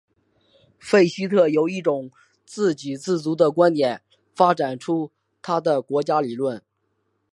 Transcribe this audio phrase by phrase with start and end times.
[0.79, 2.09] 费希特由一种
[2.43, 4.01] 自给自足的观点
[4.33, 5.11] 发展出
[5.43, 6.59] 他的国家理论。